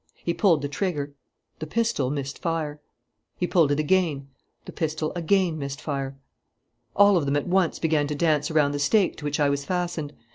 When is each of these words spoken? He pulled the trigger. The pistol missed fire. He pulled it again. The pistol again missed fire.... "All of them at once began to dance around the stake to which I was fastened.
He 0.25 0.33
pulled 0.33 0.63
the 0.63 0.67
trigger. 0.67 1.13
The 1.59 1.67
pistol 1.67 2.09
missed 2.09 2.39
fire. 2.39 2.81
He 3.37 3.45
pulled 3.45 3.71
it 3.71 3.79
again. 3.79 4.29
The 4.65 4.71
pistol 4.71 5.11
again 5.15 5.59
missed 5.59 5.79
fire.... 5.79 6.17
"All 6.95 7.17
of 7.17 7.25
them 7.27 7.35
at 7.35 7.47
once 7.47 7.77
began 7.77 8.07
to 8.07 8.15
dance 8.15 8.49
around 8.49 8.71
the 8.71 8.79
stake 8.79 9.15
to 9.17 9.25
which 9.25 9.39
I 9.39 9.49
was 9.49 9.63
fastened. 9.63 10.13